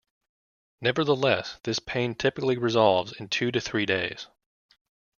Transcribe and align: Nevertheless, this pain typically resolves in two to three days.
Nevertheless, 0.81 1.57
this 1.61 1.77
pain 1.77 2.15
typically 2.15 2.57
resolves 2.57 3.13
in 3.13 3.29
two 3.29 3.51
to 3.51 3.61
three 3.61 3.85
days. 3.85 4.25